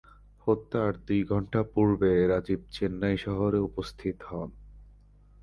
হত্যার 0.47 0.93
দুই 1.05 1.21
ঘণ্টা 1.23 1.59
পূর্বে 1.73 2.11
রাজীব 2.27 2.61
চেন্নাই 2.71 3.15
শহরে 3.17 3.59
উপস্থিত 3.69 4.17
হন। 4.29 4.49